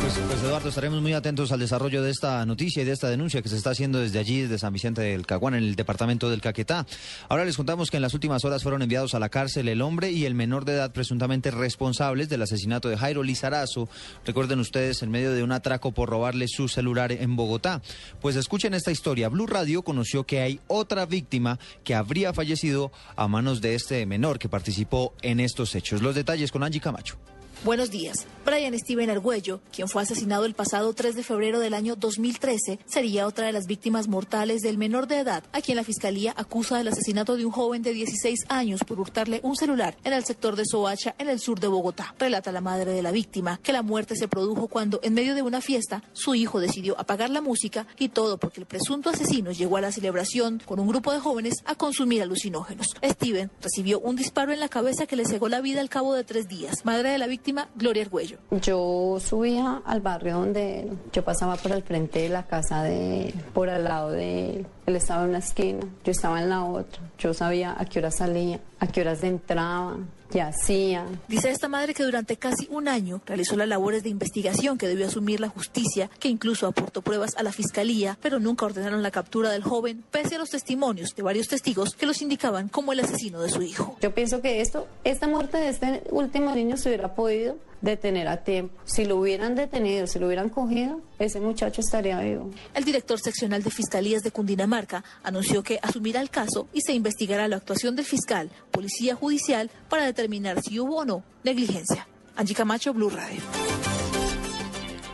Pues, 0.00 0.18
pues, 0.26 0.42
Eduardo, 0.42 0.70
estaremos 0.70 1.02
muy 1.02 1.12
atentos 1.12 1.52
al 1.52 1.60
desarrollo 1.60 2.02
de 2.02 2.10
esta 2.10 2.44
noticia 2.46 2.82
y 2.82 2.86
de 2.86 2.92
esta 2.92 3.10
denuncia 3.10 3.42
que 3.42 3.50
se 3.50 3.56
está 3.56 3.70
haciendo 3.70 4.00
desde 4.00 4.18
allí, 4.18 4.40
desde 4.40 4.58
San 4.58 4.72
Vicente 4.72 5.02
del 5.02 5.26
Caguán, 5.26 5.54
en 5.54 5.62
el 5.62 5.76
departamento 5.76 6.30
del 6.30 6.40
Caquetá. 6.40 6.86
Ahora 7.28 7.44
les 7.44 7.56
contamos 7.56 7.90
que 7.90 7.98
en 7.98 8.02
las 8.02 8.14
últimas 8.14 8.44
horas 8.44 8.62
fueron 8.62 8.80
enviados 8.80 9.14
a 9.14 9.18
la 9.18 9.28
cárcel 9.28 9.68
el 9.68 9.82
hombre 9.82 10.10
y 10.10 10.24
el 10.24 10.34
menor 10.34 10.64
de 10.64 10.72
edad 10.72 10.92
presuntamente 10.92 11.50
responsables 11.50 12.30
del 12.30 12.42
asesinato 12.42 12.88
de 12.88 12.96
Jairo 12.96 13.22
Lizarazo. 13.22 13.88
Recuerden 14.24 14.58
ustedes, 14.58 15.02
en 15.02 15.10
medio 15.10 15.32
de 15.32 15.42
un 15.42 15.52
atraco 15.52 15.92
por 15.92 16.08
robarle 16.08 16.48
su 16.48 16.66
celular 16.68 17.12
en 17.12 17.36
Bogotá. 17.36 17.82
Pues 18.20 18.36
escuchen 18.36 18.74
esta 18.74 18.90
historia. 18.90 19.28
Blue 19.28 19.46
Radio 19.46 19.82
conoció 19.82 20.24
que 20.24 20.40
hay 20.40 20.60
otra 20.66 21.04
víctima 21.04 21.58
que 21.84 21.94
habría 21.94 22.32
fallecido 22.32 22.90
a 23.16 23.28
manos 23.28 23.60
de 23.60 23.74
este 23.74 24.06
menor 24.06 24.38
que 24.38 24.48
participó 24.48 25.14
en 25.22 25.40
estos 25.40 25.74
hechos. 25.74 26.00
Los 26.00 26.14
detalles 26.14 26.50
con 26.50 26.62
Angie 26.64 26.80
Camacho. 26.80 27.18
Buenos 27.62 27.90
días. 27.90 28.26
Brian 28.46 28.76
Steven 28.78 29.10
Argüello, 29.10 29.60
quien 29.70 29.86
fue 29.86 30.00
asesinado 30.00 30.46
el 30.46 30.54
pasado 30.54 30.94
3 30.94 31.14
de 31.14 31.22
febrero 31.22 31.60
del 31.60 31.74
año 31.74 31.94
2013, 31.94 32.78
sería 32.86 33.26
otra 33.26 33.44
de 33.44 33.52
las 33.52 33.66
víctimas 33.66 34.08
mortales 34.08 34.62
del 34.62 34.78
menor 34.78 35.06
de 35.06 35.18
edad, 35.18 35.44
a 35.52 35.60
quien 35.60 35.76
la 35.76 35.84
fiscalía 35.84 36.32
acusa 36.34 36.78
del 36.78 36.88
asesinato 36.88 37.36
de 37.36 37.44
un 37.44 37.52
joven 37.52 37.82
de 37.82 37.92
16 37.92 38.46
años 38.48 38.82
por 38.82 38.98
hurtarle 38.98 39.40
un 39.42 39.56
celular 39.56 39.98
en 40.04 40.14
el 40.14 40.24
sector 40.24 40.56
de 40.56 40.64
Soacha, 40.64 41.14
en 41.18 41.28
el 41.28 41.38
sur 41.38 41.60
de 41.60 41.68
Bogotá. 41.68 42.14
Relata 42.18 42.50
la 42.50 42.62
madre 42.62 42.92
de 42.92 43.02
la 43.02 43.12
víctima 43.12 43.60
que 43.62 43.74
la 43.74 43.82
muerte 43.82 44.16
se 44.16 44.26
produjo 44.26 44.66
cuando, 44.66 44.98
en 45.02 45.12
medio 45.12 45.34
de 45.34 45.42
una 45.42 45.60
fiesta, 45.60 46.02
su 46.14 46.34
hijo 46.34 46.60
decidió 46.60 46.98
apagar 46.98 47.28
la 47.28 47.42
música 47.42 47.86
y 47.98 48.08
todo 48.08 48.38
porque 48.38 48.60
el 48.60 48.66
presunto 48.66 49.10
asesino 49.10 49.52
llegó 49.52 49.76
a 49.76 49.82
la 49.82 49.92
celebración 49.92 50.62
con 50.64 50.80
un 50.80 50.88
grupo 50.88 51.12
de 51.12 51.20
jóvenes 51.20 51.56
a 51.66 51.74
consumir 51.74 52.22
alucinógenos. 52.22 52.96
Steven 53.04 53.50
recibió 53.60 54.00
un 54.00 54.16
disparo 54.16 54.50
en 54.50 54.60
la 54.60 54.70
cabeza 54.70 55.06
que 55.06 55.16
le 55.16 55.26
cegó 55.26 55.50
la 55.50 55.60
vida 55.60 55.82
al 55.82 55.90
cabo 55.90 56.14
de 56.14 56.24
tres 56.24 56.48
días. 56.48 56.86
Madre 56.86 57.10
de 57.10 57.18
la 57.18 57.26
víctima 57.26 57.49
Gloria 57.74 58.02
Argüello. 58.02 58.38
Yo 58.50 59.18
subía 59.20 59.82
al 59.84 60.00
barrio 60.00 60.34
donde 60.34 60.90
yo 61.12 61.24
pasaba 61.24 61.56
por 61.56 61.72
el 61.72 61.82
frente 61.82 62.20
de 62.20 62.28
la 62.28 62.46
casa 62.46 62.82
de 62.82 63.28
él, 63.28 63.34
por 63.52 63.68
al 63.68 63.84
lado 63.84 64.10
de 64.10 64.56
él. 64.56 64.66
Él 64.86 64.96
estaba 64.96 65.22
en 65.22 65.30
una 65.30 65.38
esquina, 65.38 65.80
yo 66.04 66.10
estaba 66.10 66.42
en 66.42 66.48
la 66.48 66.64
otra. 66.64 67.00
Yo 67.18 67.32
sabía 67.34 67.76
a 67.78 67.84
qué 67.84 68.00
hora 68.00 68.10
salía, 68.10 68.60
a 68.80 68.86
qué 68.86 69.02
horas 69.02 69.22
entraba, 69.22 69.96
qué 70.30 70.40
hacía. 70.40 71.06
Dice 71.28 71.50
esta 71.50 71.68
madre 71.68 71.94
que 71.94 72.02
durante 72.02 72.36
casi 72.36 72.66
un 72.70 72.88
año 72.88 73.20
realizó 73.26 73.56
las 73.56 73.68
labores 73.68 74.02
de 74.02 74.08
investigación 74.08 74.78
que 74.78 74.88
debió 74.88 75.06
asumir 75.06 75.40
la 75.40 75.48
justicia, 75.48 76.10
que 76.18 76.28
incluso 76.28 76.66
aportó 76.66 77.02
pruebas 77.02 77.36
a 77.36 77.42
la 77.42 77.52
fiscalía, 77.52 78.16
pero 78.22 78.38
nunca 78.38 78.66
ordenaron 78.66 79.02
la 79.02 79.10
captura 79.10 79.50
del 79.50 79.62
joven, 79.62 80.04
pese 80.10 80.36
a 80.36 80.38
los 80.38 80.50
testimonios 80.50 81.14
de 81.14 81.22
varios 81.22 81.48
testigos 81.48 81.94
que 81.94 82.06
los 82.06 82.22
indicaban 82.22 82.68
como 82.68 82.92
el 82.92 83.00
asesino 83.00 83.40
de 83.40 83.50
su 83.50 83.62
hijo. 83.62 83.96
Yo 84.00 84.14
pienso 84.14 84.40
que 84.40 84.60
esto, 84.60 84.86
esta 85.04 85.26
muerte 85.28 85.58
de 85.58 85.68
este 85.68 86.02
último 86.10 86.54
niño 86.54 86.76
se 86.76 86.88
hubiera 86.88 87.14
podido 87.14 87.39
detener 87.80 88.28
a 88.28 88.38
tiempo. 88.38 88.74
Si 88.84 89.04
lo 89.04 89.16
hubieran 89.16 89.54
detenido, 89.54 90.06
si 90.06 90.18
lo 90.18 90.26
hubieran 90.26 90.48
cogido, 90.50 91.00
ese 91.18 91.40
muchacho 91.40 91.80
estaría 91.80 92.20
vivo. 92.20 92.50
El 92.74 92.84
director 92.84 93.18
seccional 93.18 93.62
de 93.62 93.70
Fiscalías 93.70 94.22
de 94.22 94.30
Cundinamarca 94.30 95.04
anunció 95.22 95.62
que 95.62 95.78
asumirá 95.82 96.20
el 96.20 96.30
caso 96.30 96.68
y 96.72 96.80
se 96.82 96.92
investigará 96.92 97.48
la 97.48 97.56
actuación 97.56 97.96
del 97.96 98.04
fiscal, 98.04 98.50
policía 98.70 99.14
judicial, 99.14 99.70
para 99.88 100.04
determinar 100.04 100.62
si 100.62 100.78
hubo 100.78 100.96
o 100.96 101.04
no 101.04 101.22
negligencia. 101.42 102.06
Angie 102.36 102.54
Camacho, 102.54 102.92
Blue 102.92 103.10
Radio. 103.10 103.40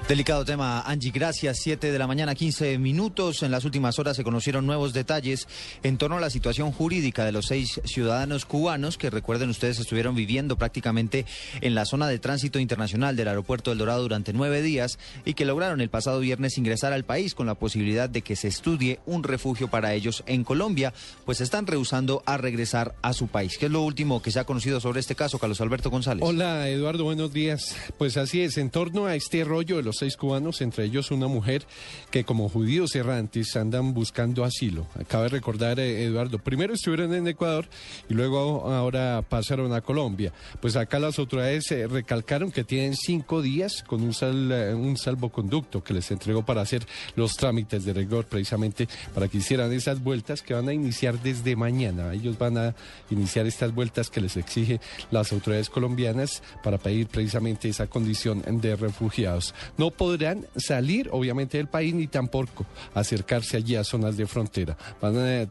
Delicado 0.09 0.45
tema, 0.45 0.83
Angie, 0.83 1.11
gracias. 1.11 1.59
Siete 1.61 1.91
de 1.91 1.99
la 1.99 2.07
mañana, 2.07 2.37
15 2.37 2.79
minutos. 2.79 3.43
En 3.43 3.51
las 3.51 3.65
últimas 3.65 3.99
horas 3.99 4.17
se 4.17 4.23
conocieron 4.23 4.65
nuevos 4.65 4.93
detalles 4.93 5.49
en 5.83 5.99
torno 5.99 6.19
a 6.19 6.21
la 6.21 6.31
situación 6.31 6.71
jurídica 6.71 7.25
de 7.25 7.33
los 7.33 7.47
seis 7.47 7.81
ciudadanos 7.85 8.45
cubanos 8.45 8.99
que, 8.99 9.11
recuerden 9.11 9.51
ustedes, 9.51 9.81
estuvieron 9.81 10.15
viviendo 10.15 10.57
prácticamente 10.57 11.27
en 11.61 11.75
la 11.75 11.87
zona 11.87 12.07
de 12.07 12.21
tránsito 12.21 12.61
internacional 12.61 13.17
del 13.17 13.27
aeropuerto 13.27 13.71
del 13.71 13.81
Dorado 13.81 14.03
durante 14.03 14.33
nueve 14.33 14.63
días 14.63 15.01
y 15.25 15.35
que 15.35 15.45
lograron 15.45 15.81
el 15.81 15.91
pasado 15.91 16.21
viernes 16.21 16.57
ingresar 16.57 16.93
al 16.93 17.05
país 17.05 17.35
con 17.35 17.49
la 17.49 17.57
posibilidad 17.57 18.09
de 18.09 18.23
que 18.23 18.37
se 18.37 18.47
estudie 18.47 19.01
un 19.07 19.25
refugio 19.25 19.67
para 19.67 19.93
ellos 19.93 20.23
en 20.27 20.45
Colombia, 20.45 20.95
pues 21.25 21.41
están 21.41 21.67
rehusando 21.67 22.23
a 22.27 22.37
regresar 22.37 22.95
a 23.03 23.13
su 23.13 23.27
país. 23.27 23.59
¿Qué 23.59 23.67
es 23.67 23.73
lo 23.73 23.83
último 23.83 24.23
que 24.23 24.31
se 24.31 24.39
ha 24.39 24.45
conocido 24.45 24.79
sobre 24.79 25.01
este 25.01 25.17
caso, 25.17 25.41
Carlos 25.41 25.61
Alberto 25.61 25.91
González? 25.91 26.23
Hola, 26.25 26.69
Eduardo, 26.69 27.03
buenos 27.03 27.33
días. 27.33 27.75
Pues 27.99 28.17
así 28.17 28.43
es, 28.43 28.57
en 28.57 28.71
torno 28.71 29.07
a 29.07 29.17
este 29.17 29.43
rollo 29.43 29.79
de 29.79 29.83
los 29.83 29.96
seis 29.99 30.17
cubanos, 30.17 30.61
entre 30.61 30.85
ellos 30.85 31.11
una 31.11 31.27
mujer 31.27 31.65
que 32.11 32.25
como 32.25 32.49
judíos 32.49 32.95
errantes 32.95 33.57
andan 33.57 33.95
buscando 33.95 34.45
asilo. 34.45 34.87
Acaba 34.99 35.25
de 35.25 35.31
recordar, 35.31 35.81
eh, 35.81 36.05
Eduardo, 36.05 36.39
primero 36.39 36.75
estuvieron 36.75 37.15
en 37.15 37.27
Ecuador 37.29 37.67
y 38.09 38.15
luego 38.15 38.71
ahora 38.71 39.23
pasaron 39.29 39.73
a 39.73 39.81
Colombia. 39.81 40.33
Pues 40.61 40.77
acá 40.77 40.99
las 40.99 41.19
autoridades 41.19 41.71
eh, 41.71 41.87
recalcaron 41.87 42.51
que 42.51 42.65
tienen 42.65 42.95
cinco 42.95 43.43
días 43.43 43.83
con 43.87 44.03
un, 44.03 44.13
sal, 44.13 44.51
eh, 44.53 44.75
un 44.75 44.97
salvoconducto 44.97 45.83
que 45.83 45.95
les 45.95 46.11
entregó 46.11 46.45
para 46.45 46.63
hacer 46.63 46.87
los 47.15 47.37
trámites 47.37 47.85
de 47.85 47.93
rigor, 47.93 48.27
precisamente 48.27 48.89
para 49.15 49.29
que 49.29 49.39
hicieran 49.39 49.73
esas 49.73 50.03
vueltas 50.03 50.43
que 50.43 50.55
van 50.55 50.69
a 50.69 50.73
iniciar 50.73 51.21
desde 51.23 51.57
mañana. 51.57 52.13
Ellos 52.13 52.39
van 52.39 52.59
a 52.59 52.75
iniciar 53.11 53.47
estas 53.47 53.75
vueltas 53.75 54.11
que 54.11 54.21
les 54.21 54.37
exige 54.37 54.81
las 55.11 55.33
autoridades 55.33 55.71
colombianas 55.71 56.43
para 56.63 56.79
pedir 56.79 57.07
precisamente 57.09 57.69
esa 57.69 57.87
condición 57.87 58.43
de 58.61 58.77
refugiados. 58.77 59.55
No 59.77 59.86
podrán 59.91 60.47
salir, 60.57 61.09
obviamente, 61.13 61.59
del 61.59 61.69
país 61.69 61.95
ni 61.95 62.07
tampoco 62.07 62.67
acercarse 62.95 63.57
allí 63.57 63.77
a 63.77 63.85
zonas 63.85 64.17
de 64.17 64.27
frontera. 64.27 64.77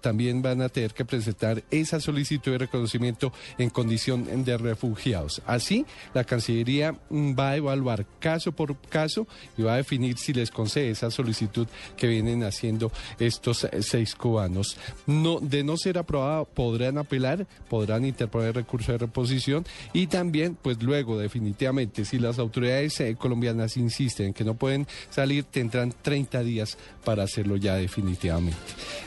También 0.01 0.41
van 0.41 0.61
a 0.61 0.69
tener 0.69 0.93
que 0.93 1.05
presentar 1.05 1.63
esa 1.71 1.99
solicitud 1.99 2.51
de 2.51 2.57
reconocimiento 2.59 3.31
en 3.57 3.69
condición 3.69 4.43
de 4.43 4.57
refugiados. 4.57 5.41
Así, 5.45 5.85
la 6.13 6.23
Cancillería 6.23 6.93
mm, 7.09 7.33
va 7.37 7.51
a 7.51 7.55
evaluar 7.57 8.05
caso 8.19 8.51
por 8.51 8.77
caso 8.77 9.27
y 9.57 9.63
va 9.63 9.73
a 9.73 9.77
definir 9.77 10.17
si 10.17 10.33
les 10.33 10.51
concede 10.51 10.89
esa 10.89 11.11
solicitud 11.11 11.67
que 11.97 12.07
vienen 12.07 12.43
haciendo 12.43 12.91
estos 13.19 13.63
eh, 13.65 13.81
seis 13.81 14.15
cubanos. 14.15 14.77
No, 15.07 15.39
de 15.39 15.63
no 15.63 15.77
ser 15.77 15.97
aprobada, 15.97 16.45
podrán 16.45 16.97
apelar, 16.97 17.47
podrán 17.69 18.05
interponer 18.05 18.55
recurso 18.55 18.91
de 18.91 18.99
reposición 18.99 19.65
y 19.93 20.07
también, 20.07 20.57
pues 20.61 20.81
luego, 20.81 21.17
definitivamente, 21.17 22.05
si 22.05 22.19
las 22.19 22.39
autoridades 22.39 22.99
eh, 22.99 23.15
colombianas 23.15 23.77
insisten 23.77 24.24
que 24.33 24.43
no 24.43 24.55
pueden 24.55 24.87
salir, 25.09 25.43
tendrán 25.43 25.93
30 26.01 26.43
días 26.43 26.77
para 27.03 27.23
hacerlo 27.23 27.55
ya 27.57 27.75
definitivamente. 27.75 28.57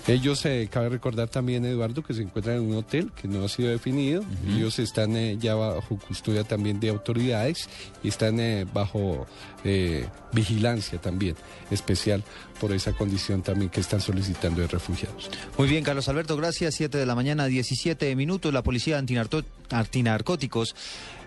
Ellos, 0.06 0.44
eh, 0.46 0.68
cabe 0.70 0.88
recordar 0.88 1.28
también, 1.28 1.64
Eduardo, 1.64 2.02
que 2.02 2.14
se 2.14 2.22
encuentran 2.22 2.56
en 2.56 2.62
un 2.62 2.76
hotel 2.76 3.12
que 3.20 3.28
no 3.28 3.44
ha 3.44 3.48
sido 3.48 3.70
definido. 3.70 4.22
Ellos 4.48 4.78
están 4.78 5.16
eh, 5.16 5.36
ya 5.38 5.54
bajo 5.54 5.98
custodia 5.98 6.44
también 6.44 6.80
de 6.80 6.88
autoridades 6.88 7.68
y 8.02 8.08
están 8.08 8.40
eh, 8.40 8.66
bajo 8.72 9.26
vigilancia 10.32 11.00
también 11.00 11.34
especial 11.70 12.22
por 12.60 12.72
esa 12.72 12.92
condición 12.92 13.42
también 13.42 13.70
que 13.70 13.80
están 13.80 14.00
solicitando 14.00 14.60
de 14.60 14.68
refugiados. 14.68 15.30
Muy 15.56 15.68
bien, 15.68 15.84
Carlos 15.84 16.08
Alberto, 16.08 16.36
gracias. 16.36 16.74
Siete 16.74 16.98
de 16.98 17.06
la 17.06 17.14
mañana, 17.14 17.46
17 17.46 18.14
minutos. 18.16 18.52
La 18.52 18.62
policía 18.62 18.98
antinarcóticos 18.98 20.74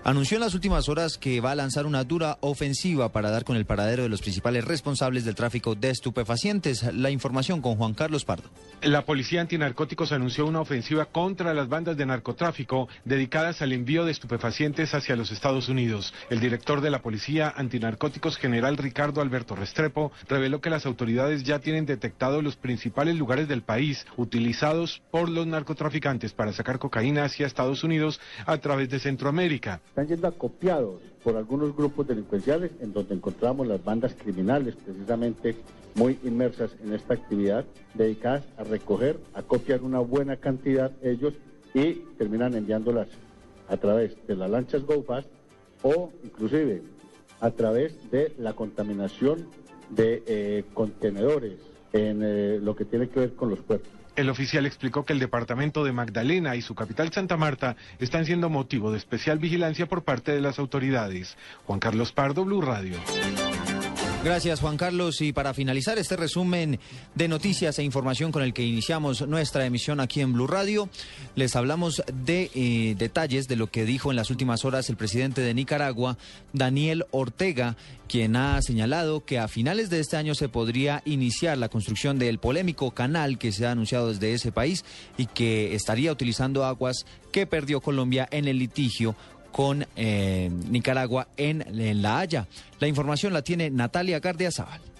anunció 0.03 0.37
en 0.37 0.41
las 0.41 0.53
últimas 0.53 0.89
horas 0.89 1.17
que 1.17 1.41
va 1.41 1.51
a 1.51 1.55
lanzar 1.55 1.85
una 1.85 2.03
dura 2.03 2.37
ofensiva 2.41 3.11
para 3.11 3.29
dar 3.29 3.43
con 3.43 3.55
el 3.55 3.65
paradero 3.65 4.03
de 4.03 4.09
los 4.09 4.21
principales 4.21 4.65
responsables 4.65 5.25
del 5.25 5.35
tráfico 5.35 5.75
de 5.75 5.89
estupefacientes. 5.89 6.83
La 6.93 7.11
información 7.11 7.61
con 7.61 7.75
Juan 7.75 7.93
Carlos 7.93 8.25
Pardo. 8.25 8.49
La 8.81 9.05
Policía 9.05 9.41
Antinarcóticos 9.41 10.11
anunció 10.11 10.45
una 10.45 10.61
ofensiva 10.61 11.05
contra 11.05 11.53
las 11.53 11.69
bandas 11.69 11.97
de 11.97 12.05
narcotráfico 12.05 12.87
dedicadas 13.05 13.61
al 13.61 13.73
envío 13.73 14.05
de 14.05 14.11
estupefacientes 14.11 14.93
hacia 14.95 15.15
los 15.15 15.31
Estados 15.31 15.69
Unidos. 15.69 16.13
El 16.29 16.39
director 16.39 16.81
de 16.81 16.89
la 16.89 17.01
Policía 17.01 17.53
Antinarcóticos, 17.55 18.37
general 18.37 18.77
Ricardo 18.77 19.21
Alberto 19.21 19.55
Restrepo, 19.55 20.11
reveló 20.27 20.61
que 20.61 20.69
las 20.69 20.85
autoridades 20.85 21.43
ya 21.43 21.59
tienen 21.59 21.85
detectado 21.85 22.41
los 22.41 22.55
principales 22.55 23.15
lugares 23.15 23.47
del 23.47 23.61
país 23.61 24.05
utilizados 24.17 25.01
por 25.11 25.29
los 25.29 25.45
narcotraficantes 25.45 26.33
para 26.33 26.53
sacar 26.53 26.79
cocaína 26.79 27.25
hacia 27.25 27.45
Estados 27.45 27.83
Unidos 27.83 28.19
a 28.45 28.57
través 28.57 28.89
de 28.89 28.99
Centroamérica. 28.99 29.81
Están 29.91 30.07
siendo 30.07 30.27
acopiados 30.29 31.01
por 31.21 31.35
algunos 31.35 31.75
grupos 31.75 32.07
delincuenciales 32.07 32.71
en 32.79 32.93
donde 32.93 33.13
encontramos 33.13 33.67
las 33.67 33.83
bandas 33.83 34.13
criminales 34.13 34.77
precisamente 34.77 35.57
muy 35.95 36.17
inmersas 36.23 36.71
en 36.81 36.93
esta 36.93 37.13
actividad, 37.13 37.65
dedicadas 37.93 38.45
a 38.57 38.63
recoger, 38.63 39.19
a 39.33 39.41
copiar 39.43 39.81
una 39.81 39.99
buena 39.99 40.37
cantidad 40.37 40.93
ellos 41.03 41.33
y 41.73 41.95
terminan 42.17 42.55
enviándolas 42.55 43.09
a 43.67 43.75
través 43.75 44.15
de 44.27 44.37
las 44.37 44.49
lanchas 44.49 44.85
GoFast 44.85 45.27
o 45.83 46.09
inclusive 46.23 46.83
a 47.41 47.51
través 47.51 48.09
de 48.11 48.31
la 48.37 48.53
contaminación 48.53 49.45
de 49.89 50.23
eh, 50.25 50.63
contenedores 50.73 51.59
en 51.91 52.21
eh, 52.23 52.59
lo 52.61 52.77
que 52.77 52.85
tiene 52.85 53.09
que 53.09 53.19
ver 53.19 53.33
con 53.33 53.49
los 53.49 53.59
puertos. 53.59 53.91
El 54.21 54.29
oficial 54.29 54.67
explicó 54.67 55.03
que 55.03 55.13
el 55.13 55.19
departamento 55.19 55.83
de 55.83 55.93
Magdalena 55.93 56.55
y 56.55 56.61
su 56.61 56.75
capital 56.75 57.11
Santa 57.11 57.37
Marta 57.37 57.75
están 57.97 58.23
siendo 58.23 58.51
motivo 58.51 58.91
de 58.91 58.99
especial 58.99 59.39
vigilancia 59.39 59.87
por 59.87 60.03
parte 60.03 60.31
de 60.31 60.41
las 60.41 60.59
autoridades. 60.59 61.35
Juan 61.65 61.79
Carlos 61.79 62.11
Pardo, 62.11 62.45
Blue 62.45 62.61
Radio. 62.61 62.97
Gracias 64.23 64.59
Juan 64.59 64.77
Carlos. 64.77 65.19
Y 65.21 65.33
para 65.33 65.55
finalizar 65.55 65.97
este 65.97 66.15
resumen 66.15 66.79
de 67.15 67.27
noticias 67.27 67.79
e 67.79 67.83
información 67.83 68.31
con 68.31 68.43
el 68.43 68.53
que 68.53 68.63
iniciamos 68.63 69.27
nuestra 69.27 69.65
emisión 69.65 69.99
aquí 69.99 70.21
en 70.21 70.33
Blue 70.33 70.45
Radio, 70.45 70.89
les 71.33 71.55
hablamos 71.55 72.03
de 72.13 72.51
eh, 72.53 72.95
detalles 72.99 73.47
de 73.47 73.55
lo 73.55 73.71
que 73.71 73.83
dijo 73.83 74.11
en 74.11 74.15
las 74.15 74.29
últimas 74.29 74.63
horas 74.63 74.91
el 74.91 74.95
presidente 74.95 75.41
de 75.41 75.55
Nicaragua, 75.55 76.19
Daniel 76.53 77.05
Ortega, 77.09 77.77
quien 78.07 78.35
ha 78.35 78.61
señalado 78.61 79.25
que 79.25 79.39
a 79.39 79.47
finales 79.47 79.89
de 79.89 79.99
este 79.99 80.17
año 80.17 80.35
se 80.35 80.49
podría 80.49 81.01
iniciar 81.05 81.57
la 81.57 81.69
construcción 81.69 82.19
del 82.19 82.37
polémico 82.37 82.91
canal 82.91 83.39
que 83.39 83.51
se 83.51 83.65
ha 83.65 83.71
anunciado 83.71 84.09
desde 84.09 84.33
ese 84.33 84.51
país 84.51 84.85
y 85.17 85.25
que 85.25 85.73
estaría 85.73 86.11
utilizando 86.11 86.63
aguas 86.63 87.07
que 87.31 87.47
perdió 87.47 87.81
Colombia 87.81 88.27
en 88.29 88.47
el 88.47 88.59
litigio 88.59 89.15
con 89.51 89.85
eh, 89.95 90.49
Nicaragua 90.69 91.27
en, 91.37 91.65
La 92.01 92.19
Haya. 92.19 92.47
La 92.79 92.87
información 92.87 93.33
la 93.33 93.41
tiene 93.41 93.69
Natalia 93.69 94.19
Gardiazabal. 94.19 94.90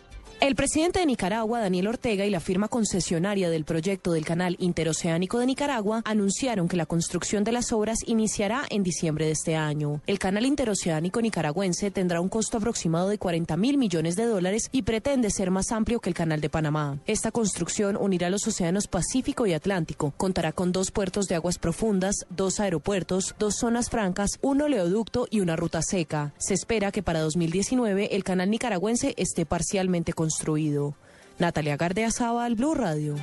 El 0.42 0.56
presidente 0.56 0.98
de 0.98 1.06
Nicaragua, 1.06 1.60
Daniel 1.60 1.86
Ortega, 1.86 2.26
y 2.26 2.32
la 2.32 2.40
firma 2.40 2.68
concesionaria 2.68 3.52
del 3.52 3.64
proyecto 3.64 4.12
del 4.12 4.26
Canal 4.26 4.56
Interoceánico 4.58 5.38
de 5.38 5.46
Nicaragua 5.46 6.02
anunciaron 6.04 6.68
que 6.68 6.78
la 6.78 6.88
construcción 6.88 7.44
de 7.44 7.52
las 7.52 7.72
obras 7.72 8.00
iniciará 8.08 8.64
en 8.72 8.82
diciembre 8.82 9.28
de 9.28 9.34
este 9.34 9.56
año. 9.56 10.02
El 10.08 10.18
Canal 10.18 10.48
Interoceánico 10.48 11.22
nicaragüense 11.22 11.92
tendrá 11.92 12.22
un 12.22 12.28
costo 12.28 12.58
aproximado 12.58 13.10
de 13.10 13.20
40 13.20 13.56
mil 13.56 13.78
millones 13.78 14.16
de 14.16 14.26
dólares 14.26 14.70
y 14.72 14.82
pretende 14.82 15.30
ser 15.30 15.52
más 15.52 15.72
amplio 15.72 16.00
que 16.00 16.10
el 16.10 16.16
Canal 16.16 16.42
de 16.42 16.50
Panamá. 16.50 16.98
Esta 17.06 17.30
construcción 17.30 17.96
unirá 17.96 18.32
los 18.32 18.48
océanos 18.48 18.88
Pacífico 18.88 19.46
y 19.46 19.54
Atlántico. 19.54 20.12
Contará 20.18 20.54
con 20.54 20.72
dos 20.72 20.90
puertos 20.90 21.28
de 21.28 21.36
aguas 21.36 21.60
profundas, 21.60 22.16
dos 22.32 22.60
aeropuertos, 22.60 23.36
dos 23.38 23.58
zonas 23.58 23.92
francas, 23.92 24.40
un 24.42 24.60
oleoducto 24.64 25.28
y 25.30 25.42
una 25.42 25.56
ruta 25.56 25.84
seca. 25.84 26.34
Se 26.40 26.56
espera 26.56 26.92
que 26.92 27.04
para 27.04 27.22
2019 27.22 28.16
el 28.16 28.24
canal 28.24 28.50
nicaragüense 28.50 29.14
esté 29.18 29.46
parcialmente 29.46 30.14
construido 30.14 30.31
construido. 30.32 30.96
Natalia 31.40 31.78
al 32.46 32.56
Blue 32.56 32.74
Radio. 32.74 33.16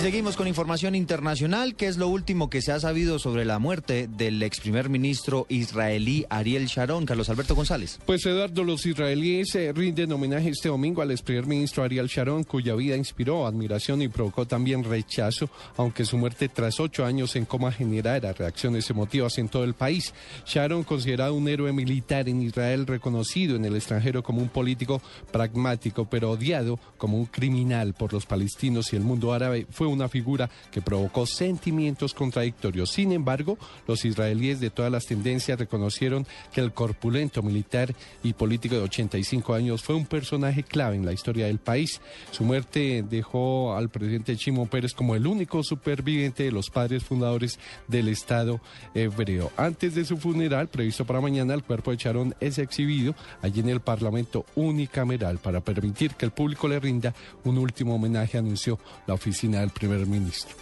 Seguimos 0.00 0.36
con 0.36 0.46
información 0.48 0.94
internacional, 0.94 1.74
que 1.74 1.86
es 1.86 1.98
lo 1.98 2.08
último 2.08 2.48
que 2.48 2.62
se 2.62 2.72
ha 2.72 2.80
sabido 2.80 3.18
sobre 3.18 3.44
la 3.44 3.58
muerte 3.58 4.08
del 4.08 4.42
ex 4.42 4.60
primer 4.60 4.88
ministro 4.88 5.44
israelí 5.50 6.24
Ariel 6.30 6.64
Sharon. 6.64 7.04
Carlos 7.04 7.28
Alberto 7.28 7.54
González. 7.54 7.98
Pues 8.06 8.24
Eduardo, 8.24 8.64
los 8.64 8.86
israelíes 8.86 9.54
eh, 9.56 9.70
rinden 9.72 10.12
homenaje 10.12 10.48
este 10.48 10.68
domingo 10.68 11.02
al 11.02 11.10
ex 11.10 11.20
primer 11.20 11.46
ministro 11.46 11.82
Ariel 11.82 12.06
Sharon, 12.06 12.44
cuya 12.44 12.74
vida 12.74 12.96
inspiró 12.96 13.46
admiración 13.46 14.00
y 14.00 14.08
provocó 14.08 14.46
también 14.46 14.82
rechazo, 14.82 15.50
aunque 15.76 16.06
su 16.06 16.16
muerte 16.16 16.48
tras 16.48 16.80
ocho 16.80 17.04
años 17.04 17.36
en 17.36 17.44
coma 17.44 17.70
generara 17.70 18.32
reacciones 18.32 18.88
emotivas 18.88 19.36
en 19.36 19.48
todo 19.48 19.64
el 19.64 19.74
país. 19.74 20.14
Sharon, 20.46 20.84
considerado 20.84 21.34
un 21.34 21.48
héroe 21.48 21.72
militar 21.72 22.30
en 22.30 22.40
Israel, 22.40 22.86
reconocido 22.86 23.56
en 23.56 23.64
el 23.66 23.76
extranjero 23.76 24.22
como 24.22 24.40
un 24.40 24.48
político 24.48 25.02
pragmático, 25.32 26.06
pero 26.08 26.30
odiado 26.30 26.78
como 26.96 27.18
un 27.18 27.26
criminal 27.26 27.92
por 27.92 28.12
los 28.12 28.24
palestinos 28.24 28.92
y 28.92 28.96
el 28.96 29.02
mundo 29.02 29.34
árabe, 29.34 29.66
fue 29.68 29.87
una 29.88 30.08
figura 30.08 30.50
que 30.70 30.82
provocó 30.82 31.26
sentimientos 31.26 32.14
contradictorios. 32.14 32.90
Sin 32.90 33.12
embargo, 33.12 33.58
los 33.86 34.04
israelíes 34.04 34.60
de 34.60 34.70
todas 34.70 34.92
las 34.92 35.06
tendencias 35.06 35.58
reconocieron 35.58 36.26
que 36.52 36.60
el 36.60 36.72
corpulento 36.72 37.42
militar 37.42 37.94
y 38.22 38.32
político 38.32 38.76
de 38.76 38.82
85 38.82 39.54
años 39.54 39.82
fue 39.82 39.94
un 39.94 40.06
personaje 40.06 40.62
clave 40.62 40.96
en 40.96 41.06
la 41.06 41.12
historia 41.12 41.46
del 41.46 41.58
país. 41.58 42.00
Su 42.30 42.44
muerte 42.44 43.04
dejó 43.08 43.74
al 43.74 43.88
presidente 43.88 44.36
Chimo 44.36 44.66
Pérez 44.66 44.94
como 44.94 45.14
el 45.14 45.26
único 45.26 45.62
superviviente 45.62 46.44
de 46.44 46.52
los 46.52 46.70
padres 46.70 47.04
fundadores 47.04 47.58
del 47.86 48.08
Estado 48.08 48.60
hebreo. 48.94 49.50
Antes 49.56 49.94
de 49.94 50.04
su 50.04 50.16
funeral, 50.16 50.68
previsto 50.68 51.04
para 51.04 51.20
mañana, 51.20 51.54
el 51.54 51.62
cuerpo 51.62 51.90
de 51.90 51.96
Charón 51.96 52.34
es 52.40 52.58
exhibido 52.58 53.14
allí 53.42 53.60
en 53.60 53.68
el 53.68 53.80
Parlamento 53.80 54.44
unicameral 54.54 55.38
para 55.38 55.60
permitir 55.60 56.14
que 56.14 56.24
el 56.24 56.32
público 56.32 56.68
le 56.68 56.80
rinda 56.80 57.14
un 57.44 57.58
último 57.58 57.94
homenaje, 57.94 58.38
anunció 58.38 58.78
la 59.06 59.14
oficina 59.14 59.60
del 59.60 59.70
primer 59.78 60.06
ministro. 60.06 60.54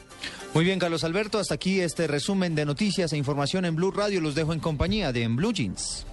Muy 0.55 0.65
bien, 0.65 0.79
Carlos 0.79 1.05
Alberto, 1.05 1.39
hasta 1.39 1.55
aquí 1.55 1.81
este 1.81 2.07
resumen 2.07 2.55
de 2.55 2.65
noticias 2.65 3.13
e 3.13 3.17
información 3.17 3.65
en 3.65 3.77
Blue 3.77 3.91
Radio. 3.91 4.21
Los 4.21 4.35
dejo 4.35 4.53
en 4.53 4.61
compañía 4.61 5.13
de 5.13 5.29
Blue 5.29 5.53
Jeans. 5.53 6.07